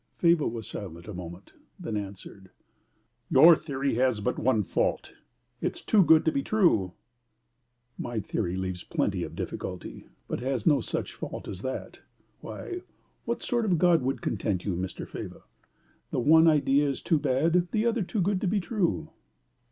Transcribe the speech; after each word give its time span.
Faber 0.17 0.47
was 0.47 0.65
silent 0.67 1.07
a 1.07 1.13
moment, 1.13 1.53
then 1.79 1.95
answered, 1.95 2.49
"Your 3.29 3.55
theory 3.55 3.93
has 3.97 4.19
but 4.19 4.39
one 4.39 4.63
fault: 4.63 5.11
it 5.61 5.75
is 5.75 5.81
too 5.83 6.03
good 6.03 6.25
to 6.25 6.31
be 6.31 6.41
true." 6.41 6.93
"My 7.99 8.19
theory 8.19 8.55
leaves 8.55 8.83
plenty 8.83 9.21
of 9.21 9.35
difficulty, 9.35 10.07
but 10.27 10.39
has 10.39 10.65
no 10.65 10.81
such 10.81 11.13
fault 11.13 11.47
as 11.47 11.61
that. 11.61 11.99
Why, 12.39 12.81
what 13.25 13.43
sort 13.43 13.63
of 13.63 13.73
a 13.73 13.75
God 13.75 14.01
would 14.01 14.23
content 14.23 14.65
you, 14.65 14.75
Mr. 14.75 15.07
Faber? 15.07 15.43
The 16.09 16.19
one 16.19 16.47
idea 16.47 16.89
is 16.89 17.03
too 17.03 17.19
bad, 17.19 17.67
the 17.71 17.85
other 17.85 18.01
too 18.01 18.21
good 18.21 18.41
to 18.41 18.47
be 18.47 18.59
true. 18.59 19.11